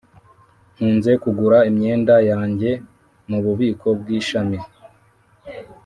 nkunze 0.75 1.11
kugura 1.23 1.57
imyenda 1.69 2.15
yanjye 2.31 2.71
mububiko 3.29 3.87
bwishami. 3.99 4.59